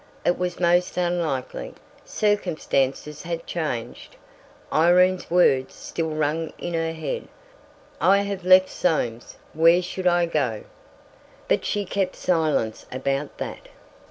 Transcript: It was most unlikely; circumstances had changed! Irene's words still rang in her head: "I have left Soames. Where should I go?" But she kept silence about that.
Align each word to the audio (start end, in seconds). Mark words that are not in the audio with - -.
It 0.25 0.35
was 0.35 0.59
most 0.59 0.97
unlikely; 0.97 1.75
circumstances 2.03 3.21
had 3.21 3.45
changed! 3.45 4.15
Irene's 4.73 5.29
words 5.29 5.75
still 5.75 6.09
rang 6.09 6.53
in 6.57 6.73
her 6.73 6.91
head: 6.93 7.27
"I 8.01 8.21
have 8.21 8.43
left 8.43 8.69
Soames. 8.69 9.35
Where 9.53 9.83
should 9.83 10.07
I 10.07 10.25
go?" 10.25 10.63
But 11.47 11.65
she 11.65 11.85
kept 11.85 12.15
silence 12.15 12.87
about 12.91 13.37
that. 13.37 13.67